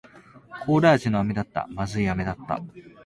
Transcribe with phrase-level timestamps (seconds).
[0.65, 1.67] コーラ味の飴だった。
[1.69, 2.59] 不味い飴だった。